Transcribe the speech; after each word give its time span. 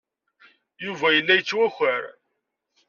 Yuba 0.85 1.07
yella 1.11 1.33
yettwakar. 1.37 2.03